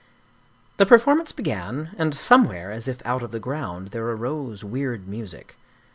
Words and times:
The 0.77 0.87
performance 0.87 1.31
began, 1.31 1.91
and 1.95 2.15
somewhere, 2.15 2.71
as 2.71 2.87
if 2.87 3.05
out 3.05 3.21
of 3.21 3.29
the 3.29 3.39
ground, 3.39 3.89
there 3.89 4.07
arose 4.09 4.63
weird 4.63 5.07
music. 5.07 5.57